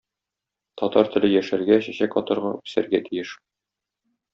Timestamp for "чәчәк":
1.91-2.19